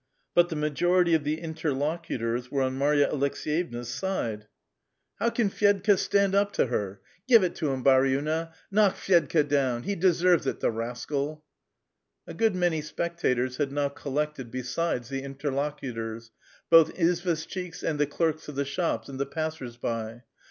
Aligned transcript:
"But 0.33 0.49
the 0.49 0.55
majority 0.55 1.13
of 1.13 1.23
the 1.23 1.39
interlocutors 1.39 2.49
were 2.49 2.63
on 2.63 2.75
Marya 2.75 3.07
Aleks^jevna's 3.11 3.87
side. 3.89 4.47
UO 4.47 4.47
A 4.47 4.49
VITAL 4.49 5.05
QUESTION. 5.19 5.19
'* 5.19 5.21
IIow 5.21 5.35
can 5.35 5.83
Fyedka 5.95 5.99
stand 5.99 6.33
up 6.33 6.51
to 6.53 6.65
her? 6.65 7.01
"'* 7.17 7.29
Ciive 7.29 7.43
it 7.43 7.55
to 7.57 7.69
him, 7.71 7.83
haruina! 7.83 8.51
knock 8.71 8.95
Fvedka 8.95 9.47
down! 9.47 9.83
He 9.83 9.93
de 9.93 10.09
sen'cs 10.09 10.47
it, 10.47 10.59
the 10.59 10.71
rascal." 10.71 11.43
A 12.25 12.33
gooil 12.33 12.55
many 12.55 12.81
8i)ectators 12.81 13.57
had 13.57 13.71
now 13.71 13.89
collected 13.89 14.49
besides 14.49 15.09
the 15.09 15.21
intork>cutor3, 15.21 16.31
both 16.71 16.95
izvtjshchiks^ 16.95 17.83
and 17.87 17.99
the 17.99 18.07
clerks 18.07 18.47
of 18.47 18.55
the 18.55 18.65
shops, 18.65 19.07
and 19.07 19.19
the 19.19 19.27
passers 19.27 19.77
by. 19.77 20.23